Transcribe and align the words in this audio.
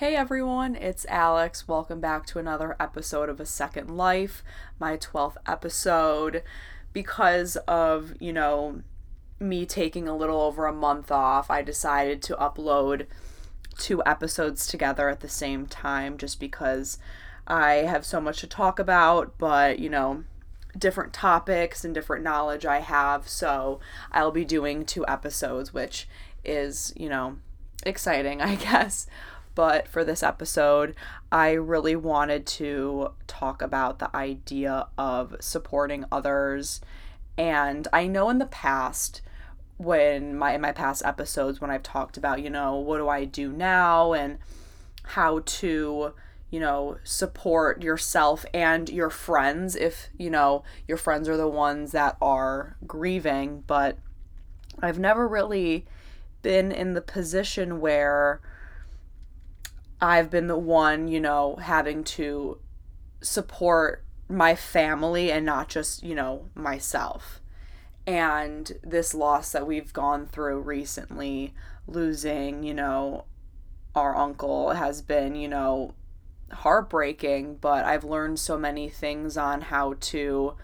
Hey 0.00 0.16
everyone, 0.16 0.76
it's 0.76 1.04
Alex. 1.10 1.68
Welcome 1.68 2.00
back 2.00 2.24
to 2.28 2.38
another 2.38 2.74
episode 2.80 3.28
of 3.28 3.38
A 3.38 3.44
Second 3.44 3.90
Life, 3.90 4.42
my 4.78 4.96
12th 4.96 5.36
episode. 5.46 6.42
Because 6.94 7.56
of, 7.68 8.14
you 8.18 8.32
know, 8.32 8.80
me 9.38 9.66
taking 9.66 10.08
a 10.08 10.16
little 10.16 10.40
over 10.40 10.64
a 10.64 10.72
month 10.72 11.10
off, 11.10 11.50
I 11.50 11.60
decided 11.60 12.22
to 12.22 12.36
upload 12.36 13.08
two 13.76 14.02
episodes 14.06 14.66
together 14.66 15.10
at 15.10 15.20
the 15.20 15.28
same 15.28 15.66
time 15.66 16.16
just 16.16 16.40
because 16.40 16.96
I 17.46 17.72
have 17.84 18.06
so 18.06 18.22
much 18.22 18.40
to 18.40 18.46
talk 18.46 18.78
about, 18.78 19.36
but, 19.36 19.80
you 19.80 19.90
know, 19.90 20.24
different 20.78 21.12
topics 21.12 21.84
and 21.84 21.92
different 21.92 22.24
knowledge 22.24 22.64
I 22.64 22.78
have. 22.78 23.28
So 23.28 23.80
I'll 24.12 24.30
be 24.30 24.46
doing 24.46 24.86
two 24.86 25.04
episodes, 25.06 25.74
which 25.74 26.08
is, 26.42 26.90
you 26.96 27.10
know, 27.10 27.36
exciting, 27.84 28.40
I 28.40 28.54
guess 28.54 29.06
but 29.60 29.86
for 29.86 30.04
this 30.04 30.22
episode, 30.22 30.94
I 31.30 31.50
really 31.50 31.94
wanted 31.94 32.46
to 32.46 33.12
talk 33.26 33.60
about 33.60 33.98
the 33.98 34.08
idea 34.16 34.86
of 34.96 35.36
supporting 35.40 36.06
others. 36.10 36.80
And 37.36 37.86
I 37.92 38.06
know 38.06 38.30
in 38.30 38.38
the 38.38 38.46
past, 38.46 39.20
when 39.76 40.34
my 40.34 40.54
in 40.54 40.62
my 40.62 40.72
past 40.72 41.04
episodes 41.04 41.60
when 41.60 41.70
I've 41.70 41.82
talked 41.82 42.16
about, 42.16 42.40
you 42.40 42.48
know, 42.48 42.76
what 42.76 42.96
do 42.96 43.08
I 43.10 43.26
do 43.26 43.52
now 43.52 44.14
and 44.14 44.38
how 45.02 45.40
to, 45.44 46.14
you 46.48 46.60
know, 46.60 46.96
support 47.04 47.82
yourself 47.82 48.46
and 48.54 48.88
your 48.88 49.10
friends 49.10 49.76
if, 49.76 50.08
you 50.16 50.30
know, 50.30 50.64
your 50.88 50.96
friends 50.96 51.28
are 51.28 51.36
the 51.36 51.46
ones 51.46 51.92
that 51.92 52.16
are 52.22 52.78
grieving, 52.86 53.62
but 53.66 53.98
I've 54.80 54.98
never 54.98 55.28
really 55.28 55.84
been 56.40 56.72
in 56.72 56.94
the 56.94 57.02
position 57.02 57.82
where 57.82 58.40
I've 60.00 60.30
been 60.30 60.46
the 60.46 60.58
one, 60.58 61.08
you 61.08 61.20
know, 61.20 61.56
having 61.56 62.04
to 62.04 62.58
support 63.20 64.04
my 64.28 64.54
family 64.54 65.30
and 65.30 65.44
not 65.44 65.68
just, 65.68 66.02
you 66.02 66.14
know, 66.14 66.48
myself. 66.54 67.40
And 68.06 68.72
this 68.82 69.12
loss 69.12 69.52
that 69.52 69.66
we've 69.66 69.92
gone 69.92 70.26
through 70.26 70.60
recently, 70.60 71.52
losing, 71.86 72.62
you 72.62 72.74
know, 72.74 73.24
our 73.94 74.16
uncle 74.16 74.70
has 74.70 75.02
been, 75.02 75.34
you 75.34 75.48
know, 75.48 75.94
heartbreaking, 76.52 77.56
but 77.56 77.84
I've 77.84 78.04
learned 78.04 78.38
so 78.38 78.56
many 78.56 78.88
things 78.88 79.36
on 79.36 79.62
how 79.62 79.94
to, 80.00 80.54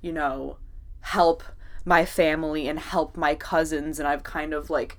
you 0.00 0.12
know, 0.12 0.58
help 1.00 1.42
my 1.84 2.04
family 2.04 2.68
and 2.68 2.78
help 2.78 3.16
my 3.16 3.34
cousins. 3.34 3.98
And 3.98 4.08
I've 4.08 4.22
kind 4.22 4.54
of 4.54 4.70
like 4.70 4.96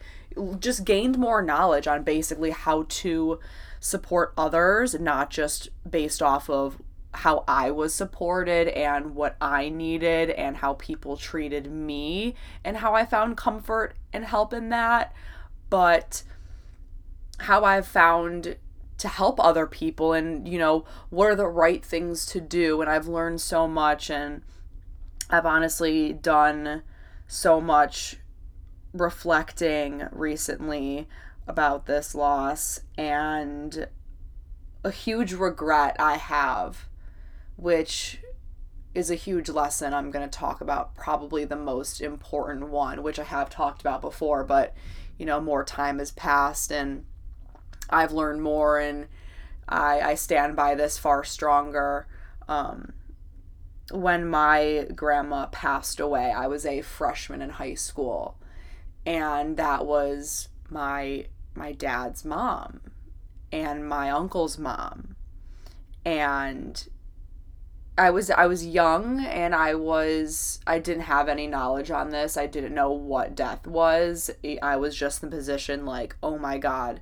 just 0.59 0.83
gained 0.83 1.17
more 1.17 1.41
knowledge 1.41 1.87
on 1.87 2.03
basically 2.03 2.51
how 2.51 2.85
to 2.89 3.39
support 3.79 4.33
others, 4.37 4.99
not 4.99 5.29
just 5.29 5.69
based 5.89 6.21
off 6.21 6.49
of 6.49 6.81
how 7.13 7.43
I 7.47 7.71
was 7.71 7.93
supported 7.93 8.67
and 8.67 9.15
what 9.15 9.37
I 9.39 9.69
needed 9.69 10.29
and 10.31 10.57
how 10.57 10.73
people 10.73 11.15
treated 11.17 11.71
me 11.71 12.35
and 12.63 12.77
how 12.77 12.93
I 12.93 13.05
found 13.05 13.37
comfort 13.37 13.95
and 14.11 14.25
help 14.25 14.53
in 14.53 14.69
that, 14.69 15.13
but 15.69 16.23
how 17.39 17.63
I've 17.63 17.87
found 17.87 18.57
to 18.97 19.07
help 19.07 19.39
other 19.39 19.67
people 19.67 20.13
and, 20.13 20.47
you 20.47 20.57
know, 20.57 20.85
what 21.09 21.25
are 21.27 21.35
the 21.35 21.47
right 21.47 21.83
things 21.83 22.25
to 22.27 22.41
do. 22.41 22.81
And 22.81 22.89
I've 22.89 23.07
learned 23.07 23.41
so 23.41 23.67
much 23.67 24.09
and 24.09 24.41
I've 25.29 25.45
honestly 25.45 26.13
done 26.13 26.83
so 27.27 27.59
much 27.59 28.17
reflecting 28.93 30.07
recently 30.11 31.07
about 31.47 31.85
this 31.85 32.15
loss 32.15 32.81
and 32.97 33.87
a 34.83 34.91
huge 34.91 35.33
regret 35.33 35.95
I 35.99 36.17
have, 36.17 36.87
which 37.55 38.19
is 38.93 39.11
a 39.11 39.15
huge 39.15 39.49
lesson 39.49 39.93
I'm 39.93 40.11
going 40.11 40.27
to 40.27 40.39
talk 40.39 40.61
about, 40.61 40.95
probably 40.95 41.43
the 41.45 41.55
most 41.55 42.01
important 42.01 42.69
one, 42.69 43.03
which 43.03 43.19
I 43.19 43.23
have 43.23 43.49
talked 43.49 43.81
about 43.81 44.01
before, 44.01 44.43
but 44.43 44.73
you 45.17 45.25
know, 45.25 45.39
more 45.41 45.63
time 45.63 45.99
has 45.99 46.11
passed 46.11 46.71
and 46.71 47.05
I've 47.89 48.11
learned 48.11 48.41
more 48.41 48.79
and 48.79 49.07
I, 49.67 49.99
I 50.01 50.15
stand 50.15 50.55
by 50.55 50.75
this 50.75 50.97
far 50.97 51.23
stronger. 51.23 52.07
Um, 52.47 52.93
when 53.91 54.27
my 54.27 54.87
grandma 54.95 55.47
passed 55.47 55.99
away, 55.99 56.31
I 56.31 56.47
was 56.47 56.65
a 56.65 56.81
freshman 56.81 57.41
in 57.41 57.51
high 57.51 57.75
school, 57.75 58.37
and 59.05 59.57
that 59.57 59.85
was 59.85 60.49
my 60.69 61.27
my 61.55 61.71
dad's 61.71 62.25
mom 62.25 62.81
and 63.51 63.87
my 63.87 64.09
uncle's 64.09 64.57
mom. 64.57 65.15
And 66.03 66.87
I 67.97 68.09
was 68.09 68.29
I 68.29 68.45
was 68.45 68.65
young 68.65 69.23
and 69.25 69.55
I 69.55 69.73
was 69.75 70.59
I 70.67 70.79
didn't 70.79 71.03
have 71.03 71.29
any 71.29 71.47
knowledge 71.47 71.91
on 71.91 72.09
this. 72.09 72.35
I 72.35 72.45
didn't 72.45 72.73
know 72.75 72.91
what 72.91 73.35
death 73.35 73.65
was. 73.65 74.29
I 74.61 74.75
was 74.75 74.95
just 74.95 75.23
in 75.23 75.29
the 75.29 75.35
position 75.37 75.85
like, 75.85 76.17
"Oh 76.21 76.37
my 76.37 76.57
god, 76.57 76.99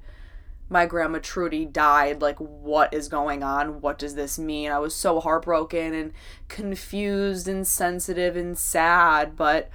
my 0.69 0.85
grandma 0.85 1.19
Trudy 1.21 1.65
died. 1.65 2.21
Like 2.21 2.37
what 2.37 2.93
is 2.93 3.07
going 3.07 3.41
on? 3.41 3.81
What 3.81 3.97
does 3.97 4.13
this 4.13 4.37
mean?" 4.37 4.71
I 4.71 4.77
was 4.79 4.93
so 4.93 5.19
heartbroken 5.19 5.93
and 5.95 6.13
confused 6.47 7.47
and 7.47 7.65
sensitive 7.67 8.35
and 8.35 8.55
sad, 8.57 9.35
but 9.35 9.69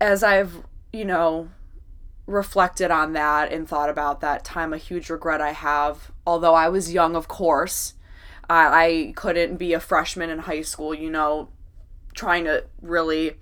as 0.00 0.22
I've, 0.22 0.62
you 0.92 1.06
know, 1.06 1.48
reflected 2.28 2.90
on 2.90 3.14
that 3.14 3.50
and 3.50 3.66
thought 3.66 3.88
about 3.88 4.20
that 4.20 4.44
time, 4.44 4.72
a 4.72 4.78
huge 4.78 5.08
regret 5.08 5.40
I 5.40 5.52
have. 5.52 6.12
Although 6.26 6.54
I 6.54 6.68
was 6.68 6.92
young, 6.92 7.16
of 7.16 7.26
course, 7.26 7.94
I, 8.50 9.12
couldn't 9.16 9.56
be 9.56 9.72
a 9.72 9.80
freshman 9.80 10.30
in 10.30 10.40
high 10.40 10.62
school, 10.62 10.94
you 10.94 11.10
know, 11.10 11.48
trying 12.14 12.44
to 12.44 12.64
really 12.82 13.36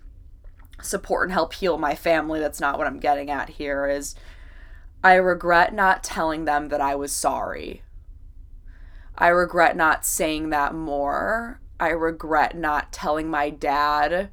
support 0.80 1.28
and 1.28 1.32
help 1.32 1.54
heal 1.54 1.78
my 1.78 1.96
family. 1.96 2.38
That's 2.38 2.60
not 2.60 2.78
what 2.78 2.86
I'm 2.86 3.00
getting 3.00 3.28
at 3.28 3.50
here. 3.50 3.86
Is 3.86 4.14
I 5.02 5.14
regret 5.14 5.74
not 5.74 6.04
telling 6.04 6.44
them 6.44 6.68
that 6.68 6.80
I 6.80 6.94
was 6.94 7.12
sorry. 7.12 7.82
I 9.18 9.28
regret 9.28 9.76
not 9.76 10.06
saying 10.06 10.50
that 10.50 10.74
more. 10.74 11.60
I 11.80 11.88
regret 11.88 12.56
not 12.56 12.92
telling 12.92 13.28
my 13.28 13.50
dad 13.50 14.30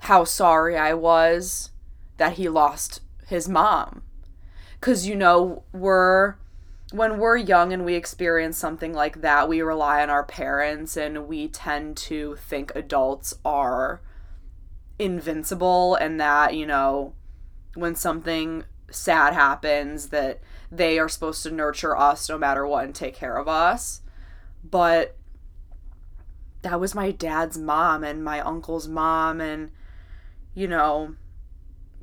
how 0.00 0.24
sorry 0.24 0.76
I 0.76 0.94
was 0.94 1.70
that 2.18 2.34
he 2.34 2.48
lost 2.48 3.00
his 3.26 3.48
mom. 3.48 4.02
Because, 4.78 5.08
you 5.08 5.16
know, 5.16 5.64
we're, 5.72 6.34
when 6.92 7.18
we're 7.18 7.36
young 7.36 7.72
and 7.72 7.84
we 7.84 7.94
experience 7.94 8.56
something 8.56 8.92
like 8.92 9.22
that, 9.22 9.48
we 9.48 9.60
rely 9.60 10.02
on 10.02 10.10
our 10.10 10.24
parents 10.24 10.96
and 10.96 11.26
we 11.26 11.48
tend 11.48 11.96
to 11.96 12.36
think 12.36 12.72
adults 12.74 13.34
are 13.44 14.00
invincible 14.98 15.96
and 15.96 16.20
that, 16.20 16.54
you 16.54 16.66
know, 16.66 17.14
when 17.74 17.94
something 17.94 18.64
sad 18.90 19.34
happens, 19.34 20.08
that 20.08 20.40
they 20.70 20.98
are 20.98 21.08
supposed 21.08 21.42
to 21.42 21.50
nurture 21.50 21.96
us 21.96 22.28
no 22.28 22.38
matter 22.38 22.66
what 22.66 22.84
and 22.84 22.94
take 22.94 23.14
care 23.14 23.36
of 23.36 23.48
us. 23.48 24.02
But 24.62 25.16
that 26.62 26.80
was 26.80 26.94
my 26.94 27.10
dad's 27.10 27.58
mom 27.58 28.04
and 28.04 28.24
my 28.24 28.40
uncle's 28.40 28.88
mom 28.88 29.40
and 29.40 29.70
you 30.54 30.66
know 30.66 31.14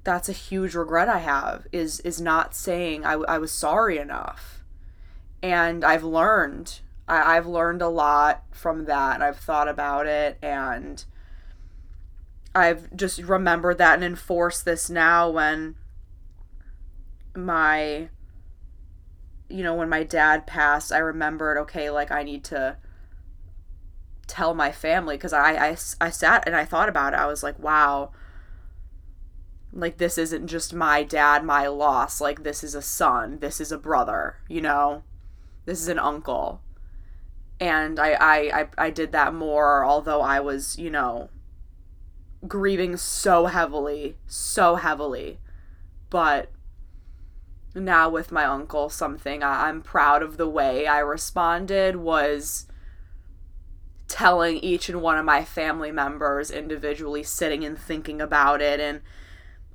that's 0.05 0.29
a 0.29 0.33
huge 0.33 0.75
regret 0.75 1.09
I 1.09 1.17
have 1.17 1.67
is 1.73 1.99
is 2.01 2.21
not 2.21 2.55
saying 2.55 3.03
I, 3.03 3.13
I 3.13 3.37
was 3.39 3.51
sorry 3.51 3.97
enough. 3.97 4.63
And 5.43 5.83
I've 5.83 6.03
learned 6.03 6.79
I, 7.07 7.35
I've 7.35 7.47
learned 7.47 7.81
a 7.81 7.89
lot 7.89 8.43
from 8.51 8.85
that 8.85 9.15
and 9.15 9.23
I've 9.23 9.39
thought 9.39 9.67
about 9.67 10.05
it 10.05 10.37
and 10.41 11.03
I've 12.53 12.95
just 12.95 13.19
remembered 13.19 13.79
that 13.79 13.95
and 13.95 14.03
enforced 14.03 14.63
this 14.63 14.89
now 14.89 15.29
when 15.29 15.75
my 17.35 18.09
you 19.49 19.63
know 19.63 19.73
when 19.73 19.89
my 19.89 20.03
dad 20.03 20.45
passed 20.45 20.91
I 20.91 20.99
remembered 20.99 21.57
okay 21.57 21.89
like 21.89 22.11
I 22.11 22.21
need 22.21 22.43
to 22.45 22.77
tell 24.27 24.53
my 24.53 24.71
family 24.71 25.17
because 25.17 25.33
I, 25.33 25.69
I 25.69 25.77
I 25.99 26.09
sat 26.11 26.43
and 26.45 26.55
I 26.55 26.63
thought 26.63 26.89
about 26.89 27.13
it 27.13 27.19
I 27.19 27.25
was 27.25 27.41
like 27.41 27.57
wow 27.57 28.11
like, 29.75 29.97
this 29.97 30.17
isn't 30.17 30.47
just 30.47 30.73
my 30.73 31.03
dad, 31.03 31.43
my 31.43 31.67
loss. 31.67 32.21
Like, 32.21 32.43
this 32.43 32.63
is 32.63 32.75
a 32.75 32.81
son. 32.81 33.39
This 33.39 33.59
is 33.59 33.73
a 33.73 33.77
brother, 33.77 34.37
you 34.47 34.61
know? 34.61 35.03
This 35.65 35.81
is 35.81 35.89
an 35.89 35.99
uncle. 35.99 36.61
And 37.59 37.99
I, 37.99 38.11
I, 38.13 38.37
I, 38.61 38.67
I 38.77 38.89
did 38.89 39.11
that 39.11 39.33
more, 39.33 39.85
although 39.85 40.21
I 40.21 40.39
was, 40.39 40.79
you 40.79 40.89
know, 40.89 41.29
grieving 42.47 42.95
so 42.95 43.47
heavily, 43.47 44.15
so 44.25 44.75
heavily. 44.75 45.39
But 46.09 46.51
now 47.73 48.09
with 48.09 48.31
my 48.31 48.45
uncle, 48.45 48.89
something 48.89 49.43
I, 49.43 49.67
I'm 49.67 49.81
proud 49.81 50.23
of 50.23 50.37
the 50.37 50.47
way 50.47 50.87
I 50.87 50.99
responded 50.99 51.97
was 51.97 52.67
telling 54.07 54.57
each 54.57 54.87
and 54.87 55.01
one 55.01 55.17
of 55.17 55.25
my 55.25 55.43
family 55.43 55.91
members 55.91 56.49
individually, 56.49 57.23
sitting 57.23 57.65
and 57.65 57.77
thinking 57.77 58.21
about 58.21 58.61
it 58.61 58.79
and 58.79 59.01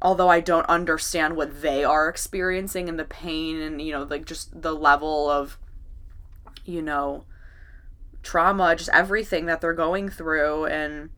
although 0.02 0.28
I 0.28 0.40
don't 0.40 0.66
understand 0.66 1.36
what 1.36 1.62
they 1.62 1.84
are 1.84 2.08
experiencing 2.08 2.88
and 2.88 2.98
the 2.98 3.04
pain 3.04 3.60
and, 3.60 3.80
you 3.80 3.92
know, 3.92 4.04
like 4.04 4.24
just 4.24 4.62
the 4.62 4.74
level 4.74 5.28
of, 5.28 5.58
you 6.64 6.80
know, 6.80 7.24
trauma, 8.22 8.74
just 8.76 8.90
everything 8.92 9.46
that 9.46 9.60
they're 9.60 9.74
going 9.74 10.08
through. 10.08 10.66
And 10.66 11.10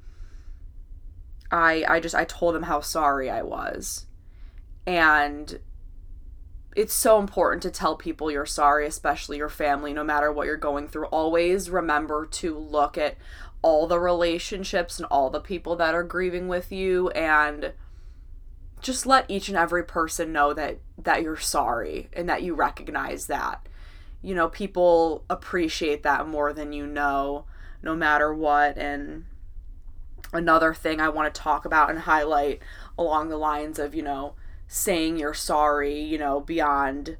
I, 1.50 1.84
I 1.88 2.00
just, 2.00 2.14
I 2.14 2.24
told 2.24 2.54
them 2.54 2.64
how 2.64 2.80
sorry 2.80 3.30
I 3.30 3.42
was. 3.42 4.06
And 4.86 5.60
it's 6.74 6.94
so 6.94 7.18
important 7.20 7.62
to 7.62 7.70
tell 7.70 7.96
people 7.96 8.30
you're 8.30 8.46
sorry, 8.46 8.86
especially 8.86 9.36
your 9.36 9.48
family, 9.48 9.92
no 9.92 10.02
matter 10.02 10.32
what 10.32 10.46
you're 10.46 10.56
going 10.56 10.88
through. 10.88 11.06
Always 11.06 11.70
remember 11.70 12.26
to 12.26 12.58
look 12.58 12.98
at 12.98 13.16
all 13.60 13.86
the 13.86 14.00
relationships 14.00 14.98
and 14.98 15.06
all 15.06 15.30
the 15.30 15.40
people 15.40 15.76
that 15.76 15.94
are 15.94 16.02
grieving 16.02 16.48
with 16.48 16.72
you 16.72 17.10
and 17.10 17.74
just 18.82 19.06
let 19.06 19.30
each 19.30 19.48
and 19.48 19.56
every 19.56 19.84
person 19.84 20.32
know 20.32 20.52
that 20.52 20.78
that 20.98 21.22
you're 21.22 21.36
sorry 21.36 22.10
and 22.12 22.28
that 22.28 22.42
you 22.42 22.54
recognize 22.54 23.26
that. 23.28 23.68
You 24.20 24.34
know, 24.34 24.48
people 24.48 25.24
appreciate 25.30 26.02
that 26.02 26.28
more 26.28 26.52
than 26.52 26.72
you 26.72 26.86
know, 26.86 27.46
no 27.82 27.94
matter 27.94 28.34
what. 28.34 28.76
And 28.76 29.24
another 30.32 30.74
thing 30.74 31.00
I 31.00 31.08
want 31.08 31.32
to 31.32 31.40
talk 31.40 31.64
about 31.64 31.90
and 31.90 32.00
highlight 32.00 32.60
along 32.98 33.28
the 33.28 33.36
lines 33.36 33.78
of, 33.78 33.94
you 33.94 34.02
know, 34.02 34.34
saying 34.66 35.16
you're 35.16 35.34
sorry, 35.34 36.00
you 36.00 36.18
know, 36.18 36.40
beyond 36.40 37.16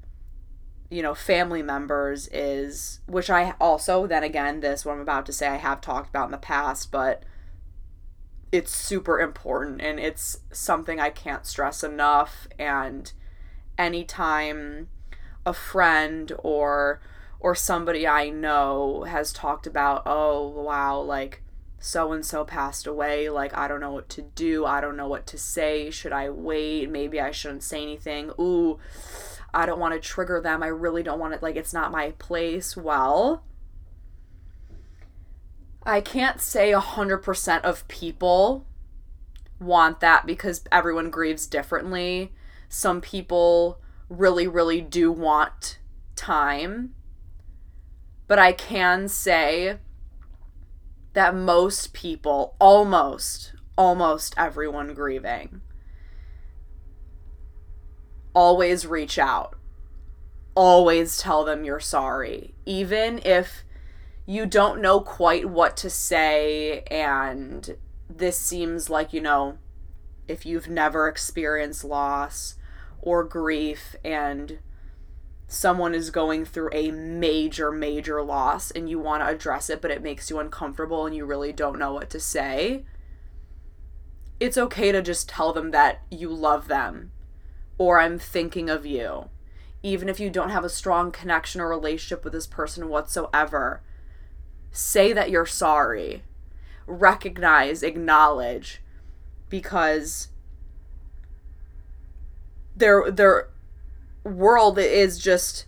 you 0.91 1.03
know, 1.03 1.15
family 1.15 1.63
members 1.63 2.29
is 2.29 3.01
which 3.07 3.31
I 3.31 3.55
also 3.59 4.07
then 4.07 4.23
again 4.23 4.61
this 4.61 4.85
what 4.85 4.93
I'm 4.93 5.01
about 5.01 5.25
to 5.27 5.33
say 5.33 5.49
I 5.49 5.57
have 5.57 5.81
talked 5.81 6.11
about 6.11 6.27
in 6.27 6.33
the 6.33 6.39
past, 6.39 6.93
but 6.93 7.23
it's 8.53 8.77
super 8.77 9.19
important 9.19 9.81
and 9.81 9.99
it's 9.99 10.41
something 10.53 11.01
I 11.01 11.09
can't 11.11 11.47
stress 11.47 11.83
enough 11.83 12.47
and 12.59 13.11
anytime 13.79 14.89
a 15.45 15.55
friend 15.55 16.31
or 16.39 17.01
or 17.41 17.55
somebody 17.57 18.07
I 18.07 18.29
know 18.29 19.03
has 19.03 19.33
talked 19.33 19.67
about, 19.67 20.03
"Oh, 20.07 20.47
wow, 20.49 21.01
like 21.01 21.43
so 21.81 22.13
and 22.13 22.25
so 22.25 22.45
passed 22.45 22.87
away, 22.87 23.29
like 23.29 23.57
I 23.57 23.67
don't 23.67 23.81
know 23.81 23.91
what 23.91 24.09
to 24.11 24.23
do. 24.23 24.65
I 24.65 24.81
don't 24.81 24.97
know 24.97 25.09
what 25.09 25.27
to 25.29 25.39
say. 25.39 25.91
Should 25.91 26.13
I 26.13 26.31
wait? 26.31 26.89
Maybe 26.91 27.21
I 27.21 27.33
shouldn't 27.33 27.65
say 27.65 27.83
anything." 27.83 28.31
Ooh, 28.39 28.79
I 29.53 29.67
don't 29.67 29.81
want 29.81 29.95
to 29.95 30.01
trigger 30.01 30.41
them. 30.41 30.63
I 30.63 30.69
really 30.69 31.03
don't 31.03 31.19
want 31.19 31.35
it 31.35 31.43
like 31.43 31.57
it's 31.57 31.73
not 31.75 31.91
my 31.91 32.13
place. 32.19 32.77
Well, 32.77 33.43
I 35.85 36.01
can't 36.01 36.41
say 36.41 36.73
100% 36.73 37.63
of 37.63 37.89
people 37.89 38.67
want 39.59 40.01
that 40.01 40.27
because 40.27 40.65
everyone 40.71 41.11
grieves 41.11 41.47
differently. 41.47 42.33
Some 42.69 43.01
people 43.01 43.81
really, 44.09 44.47
really 44.47 44.81
do 44.81 45.11
want 45.11 45.79
time. 46.15 46.95
But 48.27 48.39
I 48.39 48.53
can 48.53 49.09
say 49.09 49.79
that 51.13 51.35
most 51.35 51.93
people, 51.93 52.57
almost, 52.59 53.55
almost 53.77 54.35
everyone 54.37 54.95
grieving, 54.95 55.61
always 58.35 58.87
reach 58.87 59.19
out. 59.19 59.57
Always 60.55 61.19
tell 61.19 61.45
them 61.45 61.65
you're 61.65 61.81
sorry. 61.81 62.55
Even 62.67 63.21
if 63.25 63.65
you 64.27 64.47
don't 64.47 64.81
know 64.81 65.01
quite 65.01 65.49
what 65.49 65.77
to 65.79 65.91
say 65.91 66.81
and 66.91 67.77
this 68.09 68.39
seems 68.39 68.89
like, 68.89 69.13
you 69.13 69.21
know, 69.21 69.59
if 70.29 70.47
you've 70.47 70.69
never 70.69 71.09
experienced 71.09 71.85
loss 71.85 72.57
or 73.01 73.25
grief 73.25 73.97
and 74.05 74.59
someone 75.49 75.95
is 75.95 76.11
going 76.11 76.45
through 76.45 76.71
a 76.73 76.91
major, 76.91 77.71
major 77.71 78.23
loss 78.23 78.71
and 78.71 78.89
you 78.89 78.99
want 78.99 79.23
to 79.23 79.29
address 79.29 79.69
it, 79.69 79.83
but 79.83 79.91
it 79.91 80.03
makes 80.03 80.31
you 80.31 80.39
uncomfortable 80.39 81.05
and 81.05 81.15
you 81.15 81.25
really 81.25 81.53
don't 81.53 81.79
know 81.79 81.93
what 81.93 82.09
to 82.11 82.21
say, 82.21 82.85
it's 84.41 84.59
okay 84.59 84.93
to 84.93 85.03
just 85.03 85.29
tell 85.29 85.53
them 85.53 85.71
that 85.73 86.03
you 86.11 86.29
love 86.29 86.69
them 86.69 87.13
or 87.77 87.99
I'm 87.99 88.19
thinking 88.19 88.71
of 88.71 88.87
you. 88.87 89.29
Even 89.83 90.09
if 90.09 90.21
you 90.21 90.31
don't 90.31 90.51
have 90.51 90.65
a 90.65 90.69
strong 90.69 91.11
connection 91.11 91.61
or 91.61 91.69
relationship 91.69 92.23
with 92.23 92.33
this 92.33 92.47
person 92.47 92.89
whatsoever, 92.89 93.83
say 94.73 95.13
that 95.13 95.31
you're 95.31 95.47
sorry. 95.47 96.23
Recognize, 96.87 97.83
acknowledge, 97.83 98.83
because 99.49 100.29
their 102.75 103.11
their 103.11 103.49
world 104.25 104.79
is 104.79 105.19
just 105.19 105.67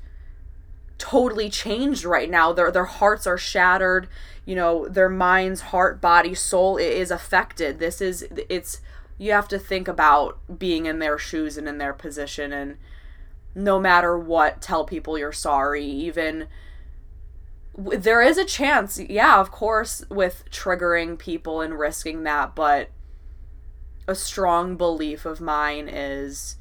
totally 0.99 1.51
changed 1.51 2.05
right 2.05 2.31
now. 2.31 2.53
Their 2.53 2.71
their 2.71 2.87
hearts 2.87 3.27
are 3.27 3.39
shattered. 3.39 4.09
You 4.45 4.57
know, 4.57 4.89
their 4.89 5.09
minds, 5.09 5.61
heart, 5.63 6.01
body, 6.01 6.35
soul 6.35 6.77
is 6.77 7.11
affected. 7.11 7.79
This 7.79 8.01
is 8.01 8.27
it's 8.49 8.81
you 9.19 9.33
have 9.33 9.49
to 9.49 9.59
think 9.59 9.87
about 9.87 10.39
being 10.59 10.87
in 10.87 10.99
their 10.99 11.19
shoes 11.19 11.57
and 11.57 11.69
in 11.69 11.79
their 11.79 11.93
position 11.93 12.53
and 12.53 12.77
no 13.55 13.79
matter 13.79 14.19
what 14.19 14.61
tell 14.61 14.85
people 14.85 15.17
you're 15.17 15.33
sorry 15.33 15.85
even 15.85 16.49
there 17.77 18.23
is 18.23 18.39
a 18.39 18.45
chance 18.45 18.99
yeah 18.99 19.41
of 19.41 19.51
course 19.51 20.05
with 20.09 20.45
triggering 20.51 21.19
people 21.19 21.61
and 21.61 21.79
risking 21.79 22.23
that 22.23 22.55
but 22.55 22.89
a 24.07 24.15
strong 24.15 24.77
belief 24.77 25.25
of 25.25 25.41
mine 25.41 25.89
is 25.89 26.57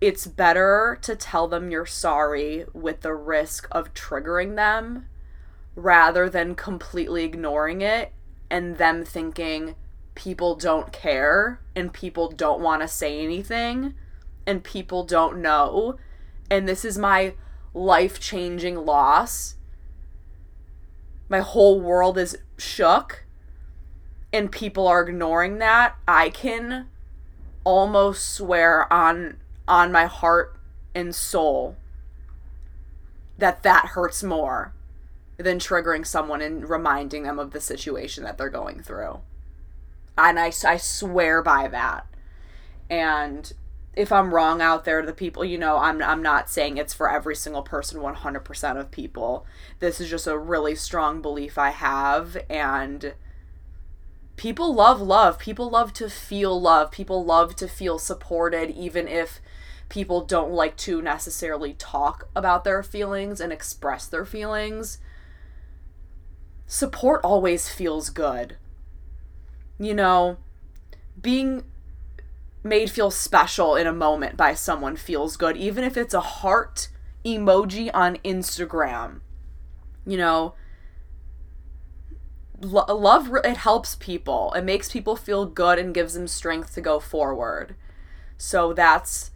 it's 0.00 0.26
better 0.26 0.98
to 1.02 1.14
tell 1.16 1.48
them 1.48 1.70
you're 1.70 1.84
sorry 1.84 2.64
with 2.72 3.00
the 3.00 3.14
risk 3.14 3.66
of 3.70 3.92
triggering 3.92 4.56
them 4.56 5.06
rather 5.74 6.28
than 6.28 6.54
completely 6.54 7.24
ignoring 7.24 7.82
it 7.82 8.12
and 8.50 8.78
them 8.78 9.04
thinking 9.04 9.74
people 10.14 10.54
don't 10.54 10.92
care 10.92 11.60
and 11.76 11.92
people 11.92 12.30
don't 12.30 12.60
want 12.60 12.82
to 12.82 12.88
say 12.88 13.22
anything 13.22 13.94
and 14.46 14.64
people 14.64 15.04
don't 15.04 15.40
know. 15.40 15.96
And 16.50 16.68
this 16.68 16.84
is 16.84 16.98
my 16.98 17.34
life-changing 17.72 18.76
loss 18.76 19.54
my 21.30 21.40
whole 21.40 21.80
world 21.80 22.18
is 22.18 22.36
shook 22.58 23.24
and 24.32 24.52
people 24.52 24.86
are 24.86 25.02
ignoring 25.08 25.56
that 25.58 25.96
i 26.06 26.28
can 26.28 26.86
almost 27.64 28.28
swear 28.34 28.92
on 28.92 29.38
on 29.66 29.90
my 29.90 30.04
heart 30.04 30.54
and 30.94 31.14
soul 31.14 31.76
that 33.38 33.62
that 33.62 33.86
hurts 33.86 34.22
more 34.22 34.72
than 35.36 35.58
triggering 35.58 36.06
someone 36.06 36.40
and 36.40 36.68
reminding 36.68 37.22
them 37.22 37.38
of 37.38 37.50
the 37.52 37.60
situation 37.60 38.24
that 38.24 38.38
they're 38.38 38.50
going 38.50 38.82
through. 38.82 39.20
And 40.16 40.38
I, 40.38 40.52
I 40.66 40.76
swear 40.76 41.42
by 41.42 41.66
that. 41.68 42.06
And 42.90 43.52
if 43.94 44.12
i'm 44.12 44.32
wrong 44.32 44.60
out 44.60 44.84
there 44.84 45.04
the 45.04 45.12
people 45.12 45.44
you 45.44 45.58
know 45.58 45.76
i'm, 45.78 46.02
I'm 46.02 46.22
not 46.22 46.48
saying 46.48 46.76
it's 46.76 46.94
for 46.94 47.10
every 47.10 47.34
single 47.34 47.62
person 47.62 48.00
100% 48.00 48.80
of 48.80 48.90
people. 48.90 49.46
This 49.80 50.00
is 50.00 50.08
just 50.08 50.26
a 50.26 50.38
really 50.38 50.74
strong 50.74 51.20
belief 51.20 51.58
i 51.58 51.70
have 51.70 52.36
and 52.48 53.14
people 54.40 54.74
love 54.74 55.02
love. 55.02 55.38
People 55.38 55.68
love 55.68 55.92
to 55.92 56.08
feel 56.08 56.58
love. 56.58 56.90
People 56.90 57.22
love 57.22 57.54
to 57.56 57.68
feel 57.68 57.98
supported 57.98 58.70
even 58.70 59.06
if 59.06 59.38
people 59.90 60.24
don't 60.24 60.50
like 60.50 60.78
to 60.78 61.02
necessarily 61.02 61.74
talk 61.74 62.26
about 62.34 62.64
their 62.64 62.82
feelings 62.82 63.38
and 63.38 63.52
express 63.52 64.06
their 64.06 64.24
feelings. 64.24 64.98
Support 66.66 67.20
always 67.22 67.68
feels 67.68 68.08
good. 68.08 68.56
You 69.78 69.92
know, 69.92 70.38
being 71.20 71.64
made 72.62 72.90
feel 72.90 73.10
special 73.10 73.76
in 73.76 73.86
a 73.86 73.92
moment 73.92 74.36
by 74.36 74.54
someone 74.54 74.96
feels 74.96 75.36
good, 75.36 75.56
even 75.56 75.84
if 75.84 75.96
it's 75.96 76.14
a 76.14 76.20
heart 76.20 76.88
emoji 77.24 77.90
on 77.94 78.16
Instagram. 78.24 79.20
You 80.06 80.16
know, 80.16 80.54
lo- 82.60 82.86
love 82.94 83.30
it 83.44 83.56
helps 83.58 83.96
people. 83.96 84.52
It 84.54 84.64
makes 84.64 84.90
people 84.90 85.16
feel 85.16 85.46
good 85.46 85.78
and 85.78 85.94
gives 85.94 86.14
them 86.14 86.28
strength 86.28 86.74
to 86.74 86.80
go 86.80 87.00
forward. 87.00 87.74
So 88.36 88.72
that's 88.72 89.30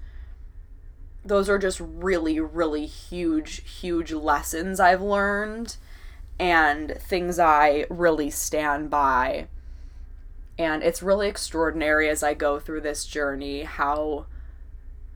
those 1.27 1.49
are 1.49 1.59
just 1.59 1.81
really 1.81 2.39
really 2.39 2.85
huge 2.85 3.63
huge 3.81 4.13
lessons 4.13 4.79
I've 4.79 5.01
learned 5.01 5.77
and 6.39 6.91
things 7.01 7.39
I 7.39 7.87
really 7.89 8.29
stand 8.29 8.91
by 8.91 9.49
and 10.59 10.83
it's 10.83 11.03
really 11.03 11.29
extraordinary 11.29 12.09
as 12.09 12.23
I 12.23 12.35
go 12.35 12.59
through 12.59 12.83
this 12.83 13.05
journey 13.05 13.63
how 13.63 14.27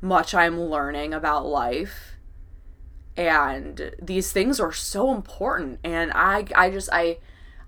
much 0.00 0.34
I'm 0.34 0.60
learning 0.60 1.14
about 1.14 1.46
life. 1.46 2.16
And 3.16 3.92
these 4.00 4.32
things 4.32 4.60
are 4.60 4.72
so 4.72 5.12
important. 5.12 5.80
And 5.82 6.12
I 6.14 6.46
I 6.54 6.70
just 6.70 6.88
I 6.92 7.18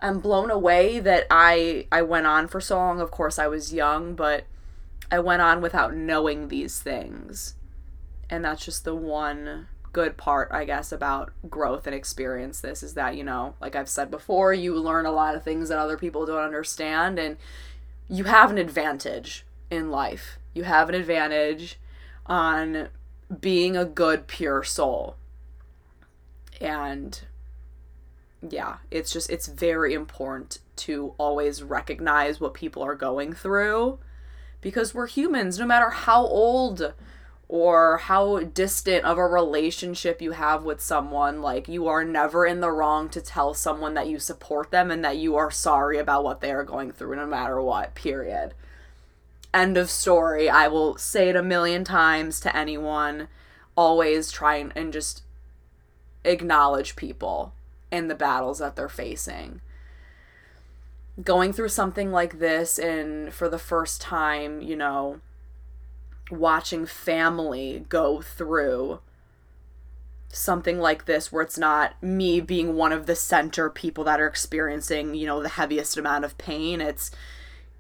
I'm 0.01 0.21
blown 0.21 0.51
away 0.51 1.01
that 1.01 1.27
I 1.31 1.87
I 1.91 2.03
went 2.03 2.27
on 2.27 2.49
for 2.49 2.61
so 2.61 2.77
long. 2.77 3.01
Of 3.01 3.11
course 3.11 3.39
I 3.39 3.47
was 3.47 3.75
young, 3.75 4.15
but 4.15 4.45
I 5.11 5.19
went 5.19 5.43
on 5.43 5.61
without 5.61 5.95
knowing 5.95 6.49
these 6.49 6.81
things. 6.81 7.55
And 8.29 8.45
that's 8.45 8.65
just 8.65 8.85
the 8.85 8.95
one 8.95 9.67
good 9.93 10.17
part, 10.17 10.49
I 10.53 10.65
guess, 10.65 10.93
about 10.93 11.33
growth 11.49 11.87
and 11.87 11.95
experience 11.95 12.61
this 12.61 12.83
is 12.83 12.95
that, 12.95 13.17
you 13.17 13.25
know, 13.25 13.55
like 13.61 13.75
I've 13.75 13.89
said 13.89 14.11
before, 14.11 14.53
you 14.53 14.75
learn 14.75 15.07
a 15.07 15.13
lot 15.13 15.35
of 15.35 15.43
things 15.43 15.69
that 15.69 15.79
other 15.79 15.97
people 15.97 16.27
don't 16.27 16.39
understand 16.39 17.19
and 17.19 17.37
you 18.09 18.25
have 18.25 18.51
an 18.51 18.59
advantage 18.59 19.45
in 19.71 19.91
life. 19.91 20.39
You 20.55 20.65
have 20.65 20.89
an 20.89 20.95
advantage 20.95 21.79
on 22.27 22.89
being 23.41 23.77
a 23.77 23.85
good, 23.85 24.27
pure 24.27 24.63
soul. 24.63 25.17
And 26.61 27.21
yeah, 28.49 28.77
it's 28.91 29.13
just, 29.13 29.31
it's 29.31 29.47
very 29.47 29.95
important 29.95 30.59
to 30.77 31.15
always 31.19 31.63
recognize 31.63 32.41
what 32.41 32.55
people 32.55 32.83
are 32.83 32.95
going 32.95 33.33
through 33.33 33.99
because 34.61 34.95
we're 34.95 35.07
humans, 35.07 35.59
no 35.59 35.67
matter 35.67 35.91
how 35.91 36.25
old 36.25 36.95
or 37.53 37.97
how 37.97 38.39
distant 38.39 39.05
of 39.05 39.19
a 39.19 39.27
relationship 39.27 40.23
you 40.23 40.31
have 40.31 40.63
with 40.63 40.81
someone, 40.81 41.43
like 41.43 41.67
you 41.67 41.89
are 41.89 42.05
never 42.05 42.47
in 42.47 42.61
the 42.61 42.71
wrong 42.71 43.09
to 43.09 43.21
tell 43.21 43.53
someone 43.55 43.95
that 43.95 44.07
you 44.07 44.21
support 44.21 44.71
them 44.71 44.89
and 44.89 45.05
that 45.05 45.17
you 45.17 45.35
are 45.35 45.51
sorry 45.51 45.99
about 45.99 46.23
what 46.23 46.41
they 46.41 46.53
are 46.53 46.63
going 46.63 46.93
through, 46.93 47.17
no 47.17 47.27
matter 47.27 47.61
what, 47.61 47.93
period. 47.97 48.55
End 49.53 49.77
of 49.77 49.91
story. 49.91 50.49
I 50.49 50.69
will 50.69 50.97
say 50.97 51.29
it 51.29 51.35
a 51.35 51.43
million 51.43 51.83
times 51.83 52.39
to 52.39 52.57
anyone. 52.57 53.27
Always 53.77 54.31
try 54.31 54.55
and, 54.55 54.73
and 54.77 54.93
just 54.93 55.25
acknowledge 56.23 56.95
people 56.95 57.53
and 57.91 58.09
the 58.09 58.15
battles 58.15 58.61
that 58.61 58.77
they're 58.77 58.89
facing. 58.89 59.61
Going 61.21 61.53
through 61.53 61.71
something 61.71 62.13
like 62.13 62.39
this 62.39 62.79
and 62.79 63.35
for 63.35 63.49
the 63.49 63.59
first 63.59 64.01
time, 64.01 64.63
you 64.63 64.77
know, 64.77 65.21
watching 66.31 66.87
family 66.87 67.85
go 67.89 68.21
through 68.21 69.01
something 70.29 70.79
like 70.79 71.07
this 71.07 71.33
where 71.33 71.43
it's 71.43 71.59
not 71.59 72.01
me 72.03 72.41
being 72.41 72.77
one 72.77 72.93
of 72.93 73.07
the 73.07 73.17
center 73.17 73.69
people 73.69 74.05
that 74.05 74.21
are 74.21 74.27
experiencing, 74.27 75.15
you 75.15 75.27
know, 75.27 75.43
the 75.43 75.49
heaviest 75.49 75.97
amount 75.97 76.25
of 76.25 76.39
pain. 76.39 76.81
It's, 76.81 77.11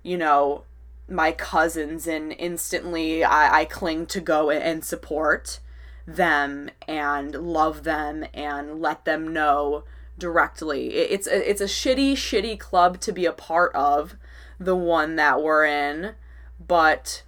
you 0.02 0.18
know, 0.18 0.64
my 1.08 1.32
cousins 1.32 2.06
and 2.06 2.32
instantly 2.38 3.22
I, 3.24 3.60
I 3.60 3.64
cling 3.64 4.06
to 4.06 4.20
go 4.20 4.50
and 4.50 4.84
support 4.84 5.60
them 6.06 6.70
and 6.88 7.34
love 7.34 7.84
them 7.84 8.24
and 8.34 8.80
let 8.80 9.04
them 9.04 9.32
know 9.32 9.84
directly. 10.18 10.94
It's 10.94 11.26
a, 11.26 11.48
it's 11.48 11.60
a 11.60 11.64
shitty, 11.64 12.12
shitty 12.12 12.58
club 12.58 13.00
to 13.00 13.12
be 13.12 13.26
a 13.26 13.32
part 13.32 13.74
of, 13.74 14.16
the 14.58 14.76
one 14.76 15.16
that 15.16 15.42
we're 15.42 15.64
in, 15.64 16.14
but 16.64 17.22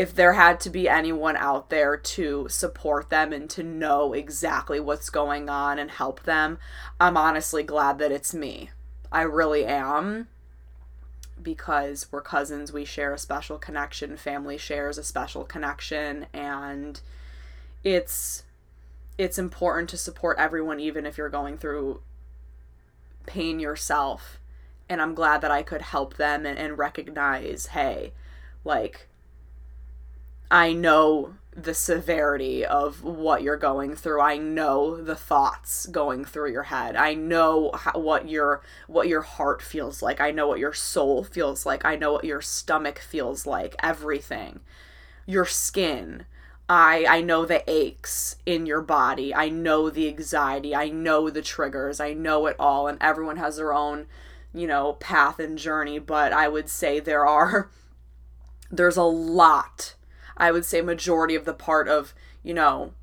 if 0.00 0.14
there 0.14 0.32
had 0.32 0.58
to 0.58 0.70
be 0.70 0.88
anyone 0.88 1.36
out 1.36 1.68
there 1.68 1.94
to 1.94 2.48
support 2.48 3.10
them 3.10 3.34
and 3.34 3.50
to 3.50 3.62
know 3.62 4.14
exactly 4.14 4.80
what's 4.80 5.10
going 5.10 5.50
on 5.50 5.78
and 5.78 5.90
help 5.90 6.22
them, 6.22 6.58
I'm 6.98 7.18
honestly 7.18 7.62
glad 7.62 7.98
that 7.98 8.10
it's 8.10 8.32
me. 8.32 8.70
I 9.12 9.20
really 9.20 9.66
am. 9.66 10.28
Because 11.42 12.06
we're 12.10 12.22
cousins, 12.22 12.72
we 12.72 12.86
share 12.86 13.12
a 13.12 13.18
special 13.18 13.58
connection, 13.58 14.16
family 14.16 14.56
shares 14.56 14.96
a 14.96 15.04
special 15.04 15.44
connection, 15.44 16.24
and 16.32 16.98
it's 17.84 18.44
it's 19.18 19.38
important 19.38 19.90
to 19.90 19.98
support 19.98 20.38
everyone 20.38 20.80
even 20.80 21.04
if 21.04 21.18
you're 21.18 21.28
going 21.28 21.58
through 21.58 22.00
pain 23.26 23.60
yourself. 23.60 24.40
And 24.88 25.02
I'm 25.02 25.14
glad 25.14 25.42
that 25.42 25.50
I 25.50 25.62
could 25.62 25.82
help 25.82 26.16
them 26.16 26.46
and, 26.46 26.58
and 26.58 26.78
recognize, 26.78 27.66
hey, 27.66 28.14
like 28.64 29.09
I 30.50 30.72
know 30.72 31.34
the 31.54 31.74
severity 31.74 32.64
of 32.64 33.02
what 33.02 33.42
you're 33.42 33.56
going 33.56 33.94
through. 33.94 34.20
I 34.20 34.36
know 34.36 35.00
the 35.00 35.16
thoughts 35.16 35.86
going 35.86 36.24
through 36.24 36.52
your 36.52 36.64
head. 36.64 36.96
I 36.96 37.14
know 37.14 37.70
how, 37.74 37.92
what 37.92 38.28
your 38.28 38.62
what 38.86 39.08
your 39.08 39.22
heart 39.22 39.62
feels 39.62 40.02
like. 40.02 40.20
I 40.20 40.30
know 40.30 40.48
what 40.48 40.58
your 40.58 40.72
soul 40.72 41.24
feels 41.24 41.66
like. 41.66 41.84
I 41.84 41.96
know 41.96 42.12
what 42.12 42.24
your 42.24 42.40
stomach 42.40 42.98
feels 42.98 43.46
like. 43.46 43.74
Everything. 43.82 44.60
Your 45.26 45.44
skin. 45.44 46.24
I 46.68 47.04
I 47.08 47.20
know 47.20 47.44
the 47.44 47.68
aches 47.70 48.36
in 48.46 48.64
your 48.66 48.82
body. 48.82 49.34
I 49.34 49.48
know 49.48 49.90
the 49.90 50.08
anxiety. 50.08 50.74
I 50.74 50.88
know 50.88 51.30
the 51.30 51.42
triggers. 51.42 52.00
I 52.00 52.12
know 52.12 52.46
it 52.46 52.56
all 52.58 52.86
and 52.86 52.98
everyone 53.00 53.36
has 53.36 53.56
their 53.56 53.72
own, 53.72 54.06
you 54.54 54.66
know, 54.66 54.94
path 54.94 55.38
and 55.40 55.58
journey, 55.58 55.98
but 55.98 56.32
I 56.32 56.48
would 56.48 56.68
say 56.68 57.00
there 57.00 57.26
are 57.26 57.70
there's 58.70 58.96
a 58.96 59.02
lot 59.02 59.94
I 60.40 60.50
would 60.50 60.64
say 60.64 60.80
majority 60.80 61.36
of 61.36 61.44
the 61.44 61.54
part 61.54 61.86
of, 61.88 62.14
you 62.42 62.54
know, 62.54 62.94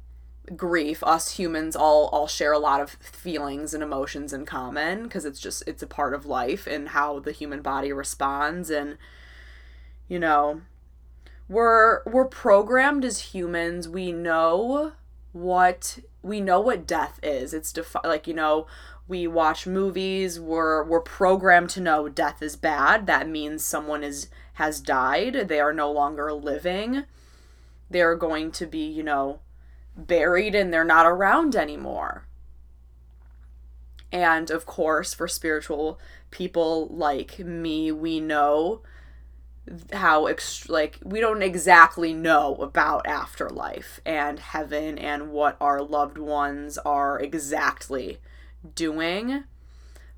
grief 0.55 1.03
us 1.03 1.31
humans 1.31 1.75
all 1.75 2.07
all 2.07 2.25
share 2.25 2.53
a 2.53 2.59
lot 2.59 2.79
of 2.79 2.91
feelings 2.91 3.73
and 3.73 3.83
emotions 3.83 4.31
in 4.31 4.45
common 4.45 5.03
because 5.03 5.25
it's 5.25 5.41
just 5.41 5.61
it's 5.67 5.83
a 5.83 5.87
part 5.87 6.13
of 6.13 6.25
life 6.25 6.65
and 6.65 6.89
how 6.89 7.19
the 7.19 7.33
human 7.33 7.61
body 7.61 7.91
responds 7.91 8.69
and 8.69 8.97
you 10.07 10.17
know 10.17 10.61
we're 11.49 12.03
we're 12.05 12.25
programmed 12.25 13.05
as 13.05 13.33
humans. 13.33 13.87
We 13.87 14.11
know 14.11 14.93
what 15.31 15.99
we 16.21 16.41
know 16.41 16.59
what 16.59 16.87
death 16.87 17.19
is. 17.23 17.53
It's 17.53 17.71
defi- 17.71 17.99
like 18.03 18.27
you 18.27 18.33
know 18.33 18.67
we 19.07 19.27
watch 19.27 19.65
movies. 19.65 20.39
We're 20.39 20.83
we're 20.83 21.01
programmed 21.01 21.69
to 21.71 21.81
know 21.81 22.09
death 22.09 22.41
is 22.41 22.55
bad. 22.55 23.07
That 23.07 23.29
means 23.29 23.63
someone 23.63 24.03
is 24.03 24.27
has 24.53 24.81
died. 24.81 25.47
They 25.47 25.59
are 25.59 25.73
no 25.73 25.91
longer 25.91 26.33
living 26.33 27.05
they're 27.89 28.15
going 28.15 28.51
to 28.51 28.65
be, 28.65 28.85
you 28.85 29.03
know, 29.03 29.39
buried 29.95 30.55
and 30.55 30.73
they're 30.73 30.83
not 30.83 31.05
around 31.05 31.55
anymore. 31.55 32.25
And 34.11 34.49
of 34.49 34.65
course, 34.65 35.13
for 35.13 35.27
spiritual 35.27 35.99
people 36.31 36.87
like 36.87 37.39
me, 37.39 37.91
we 37.91 38.19
know 38.19 38.81
how 39.91 40.23
ext- 40.25 40.69
like 40.69 40.99
we 41.03 41.19
don't 41.19 41.41
exactly 41.41 42.13
know 42.13 42.55
about 42.55 43.05
afterlife 43.05 43.99
and 44.05 44.39
heaven 44.39 44.97
and 44.97 45.31
what 45.31 45.57
our 45.59 45.81
loved 45.81 46.17
ones 46.17 46.77
are 46.79 47.19
exactly 47.19 48.19
doing. 48.75 49.43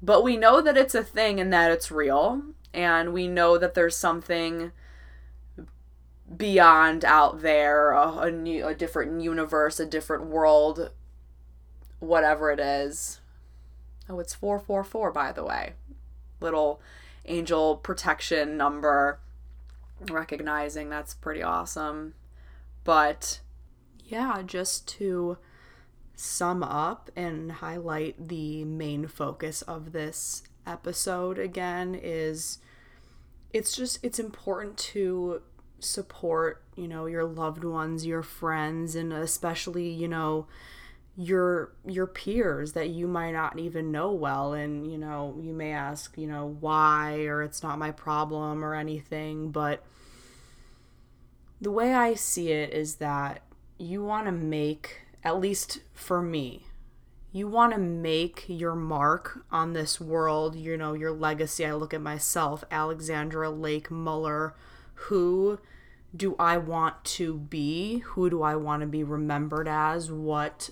But 0.02 0.24
we 0.24 0.38
know 0.38 0.62
that 0.62 0.78
it's 0.78 0.96
a 0.96 1.04
thing 1.04 1.40
and 1.40 1.52
that 1.52 1.72
it's 1.72 1.92
real 1.92 2.44
and 2.74 3.12
we 3.12 3.28
know 3.28 3.58
that 3.58 3.74
there's 3.74 3.98
something 3.98 4.72
beyond 6.36 7.04
out 7.06 7.42
there, 7.42 7.92
a, 7.92 8.18
a 8.20 8.32
new, 8.32 8.66
a 8.66 8.76
different 8.76 9.22
universe, 9.22 9.80
a 9.80 9.86
different 9.86 10.26
world, 10.26 10.92
whatever 12.00 12.52
it 12.52 12.60
is. 12.60 13.20
Oh, 14.08 14.20
it's 14.20 14.34
444, 14.34 15.12
by 15.12 15.32
the 15.32 15.44
way. 15.44 15.74
Little 16.40 16.82
angel 17.26 17.76
protection 17.78 18.58
number. 18.58 19.20
Recognizing 20.10 20.90
that's 20.90 21.14
pretty 21.14 21.44
awesome. 21.44 22.14
But 22.84 23.42
yeah, 24.06 24.42
just 24.46 24.88
to 24.90 25.38
sum 26.16 26.64
up 26.64 27.10
and 27.16 27.52
highlight 27.52 28.28
the 28.28 28.66
main 28.66 29.08
focus 29.08 29.62
of 29.64 29.92
this 29.92 30.44
episode 30.66 31.40
again 31.40 31.96
is 31.96 32.60
it's 33.54 33.76
just 33.76 34.00
it's 34.04 34.20
important 34.20 34.78
to 34.78 35.42
support, 35.84 36.64
you 36.76 36.88
know, 36.88 37.06
your 37.06 37.26
loved 37.26 37.64
ones, 37.64 38.06
your 38.06 38.24
friends, 38.24 38.96
and 38.96 39.14
especially, 39.14 39.90
you 39.90 40.08
know, 40.08 40.48
your 41.18 41.74
your 41.86 42.08
peers 42.08 42.72
that 42.74 42.90
you 42.90 43.06
might 43.06 43.32
not 43.32 43.60
even 43.60 43.92
know 43.92 44.12
well. 44.12 44.54
And 44.54 44.90
you 44.90 44.98
know 44.98 45.38
you 45.42 45.54
may 45.54 45.74
ask 45.74 46.18
you 46.18 46.28
know 46.28 46.56
why 46.62 47.26
or 47.26 47.44
it's 47.44 47.62
not 47.62 47.78
my 47.78 47.92
problem 47.92 48.64
or 48.64 48.74
anything. 48.74 49.52
But 49.52 49.84
the 51.62 51.72
way 51.72 51.94
i 51.94 52.14
see 52.14 52.52
it 52.52 52.74
is 52.74 52.96
that 52.96 53.42
you 53.78 54.04
want 54.04 54.26
to 54.26 54.32
make 54.32 55.02
at 55.24 55.40
least 55.40 55.80
for 55.94 56.22
me 56.22 56.66
you 57.32 57.48
want 57.48 57.74
to 57.74 57.80
make 57.80 58.46
your 58.48 58.74
mark 58.74 59.44
on 59.52 59.74
this 59.74 60.00
world 60.00 60.56
you 60.56 60.78
know 60.78 60.94
your 60.94 61.12
legacy. 61.12 61.66
I 61.66 61.74
look 61.74 61.94
at 61.94 62.02
myself 62.02 62.64
alexandra 62.72 63.50
lake 63.50 63.92
muller 63.92 64.56
who 65.08 65.60
do 66.16 66.36
I 66.38 66.58
want 66.58 67.04
to 67.06 67.38
be? 67.38 68.00
Who 68.00 68.30
do 68.30 68.42
I 68.42 68.56
want 68.56 68.82
to 68.82 68.88
be 68.88 69.04
remembered 69.04 69.68
as? 69.68 70.12
What 70.12 70.72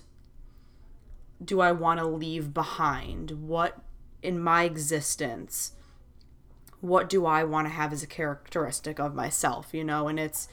do 1.42 1.60
I 1.60 1.72
want 1.72 2.00
to 2.00 2.06
leave 2.06 2.52
behind? 2.52 3.30
What 3.30 3.78
in 4.22 4.40
my 4.40 4.64
existence? 4.64 5.72
What 6.80 7.08
do 7.08 7.24
I 7.26 7.44
want 7.44 7.66
to 7.66 7.72
have 7.72 7.92
as 7.92 8.02
a 8.02 8.06
characteristic 8.06 8.98
of 9.00 9.14
myself, 9.14 9.72
you 9.72 9.84
know? 9.84 10.08
And 10.08 10.18
it's 10.18 10.48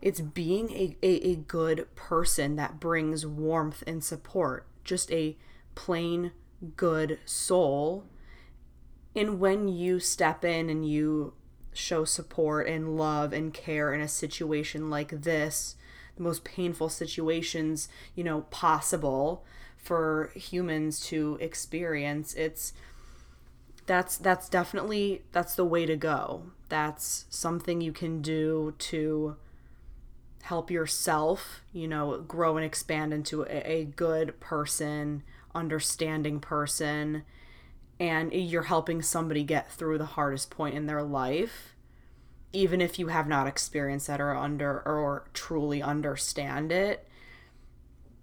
it's 0.00 0.20
being 0.20 0.70
a, 0.70 0.96
a, 1.02 1.32
a 1.32 1.36
good 1.36 1.94
person 1.94 2.56
that 2.56 2.80
brings 2.80 3.26
warmth 3.26 3.84
and 3.86 4.02
support. 4.02 4.66
Just 4.82 5.12
a 5.12 5.36
plain 5.74 6.32
good 6.76 7.18
soul. 7.26 8.04
And 9.14 9.40
when 9.40 9.68
you 9.68 9.98
step 9.98 10.44
in 10.44 10.70
and 10.70 10.88
you 10.88 11.34
show 11.72 12.04
support 12.04 12.66
and 12.66 12.96
love 12.96 13.32
and 13.32 13.54
care 13.54 13.92
in 13.94 14.00
a 14.00 14.08
situation 14.08 14.90
like 14.90 15.22
this, 15.22 15.76
the 16.16 16.22
most 16.22 16.44
painful 16.44 16.88
situations, 16.88 17.88
you 18.14 18.24
know, 18.24 18.42
possible 18.50 19.44
for 19.76 20.32
humans 20.34 21.00
to 21.06 21.38
experience. 21.40 22.34
It's 22.34 22.72
that's 23.86 24.16
that's 24.16 24.48
definitely 24.48 25.22
that's 25.32 25.54
the 25.54 25.64
way 25.64 25.86
to 25.86 25.96
go. 25.96 26.42
That's 26.68 27.24
something 27.30 27.80
you 27.80 27.92
can 27.92 28.22
do 28.22 28.74
to 28.78 29.36
help 30.42 30.70
yourself, 30.70 31.62
you 31.72 31.88
know, 31.88 32.18
grow 32.20 32.56
and 32.56 32.64
expand 32.64 33.12
into 33.12 33.42
a, 33.42 33.70
a 33.70 33.84
good 33.84 34.38
person, 34.40 35.22
understanding 35.54 36.40
person, 36.40 37.24
and 38.00 38.32
you're 38.32 38.62
helping 38.62 39.02
somebody 39.02 39.44
get 39.44 39.70
through 39.70 39.98
the 39.98 40.04
hardest 40.04 40.50
point 40.50 40.74
in 40.74 40.86
their 40.86 41.02
life 41.02 41.74
even 42.52 42.80
if 42.80 42.98
you 42.98 43.06
have 43.08 43.28
not 43.28 43.46
experienced 43.46 44.08
that 44.08 44.20
or 44.20 44.34
under 44.34 44.80
or 44.80 45.28
truly 45.32 45.80
understand 45.80 46.72
it 46.72 47.06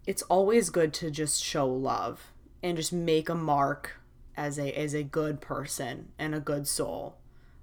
it's 0.07 0.23
always 0.23 0.69
good 0.69 0.93
to 0.93 1.11
just 1.11 1.43
show 1.43 1.67
love 1.67 2.31
and 2.63 2.77
just 2.77 2.93
make 2.93 3.29
a 3.29 3.35
mark 3.35 3.99
as 4.35 4.57
a 4.57 4.71
as 4.71 4.93
a 4.93 5.03
good 5.03 5.41
person 5.41 6.09
and 6.17 6.33
a 6.33 6.39
good 6.39 6.67
soul. 6.67 7.17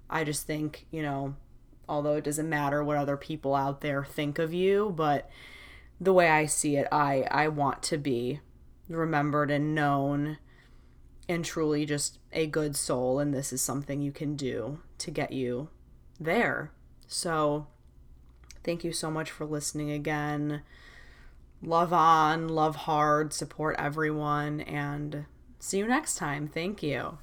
I 0.09 0.23
just 0.23 0.45
think 0.45 0.85
you 0.91 1.01
know 1.01 1.35
although 1.87 2.15
it 2.15 2.23
doesn't 2.23 2.49
matter 2.49 2.83
what 2.83 2.97
other 2.97 3.17
people 3.17 3.55
out 3.55 3.81
there 3.81 4.03
think 4.03 4.39
of 4.39 4.51
you 4.51 4.91
but 4.95 5.29
the 6.01 6.11
way 6.11 6.27
i 6.27 6.43
see 6.47 6.77
it 6.77 6.87
i 6.91 7.21
i 7.29 7.47
want 7.47 7.83
to 7.83 7.95
be 7.95 8.39
remembered 8.89 9.51
and 9.51 9.75
known 9.75 10.39
and 11.27 11.43
truly 11.43 11.85
just 11.85 12.19
a 12.31 12.47
good 12.47 12.75
soul. 12.75 13.19
And 13.19 13.33
this 13.33 13.51
is 13.51 13.61
something 13.61 14.01
you 14.01 14.11
can 14.11 14.35
do 14.35 14.79
to 14.99 15.11
get 15.11 15.31
you 15.31 15.69
there. 16.19 16.71
So, 17.07 17.67
thank 18.63 18.83
you 18.83 18.91
so 18.91 19.11
much 19.11 19.31
for 19.31 19.45
listening 19.45 19.91
again. 19.91 20.61
Love 21.61 21.93
on, 21.93 22.49
love 22.49 22.75
hard, 22.75 23.33
support 23.33 23.75
everyone, 23.79 24.61
and 24.61 25.25
see 25.59 25.79
you 25.79 25.87
next 25.87 26.15
time. 26.15 26.47
Thank 26.47 26.83
you. 26.83 27.17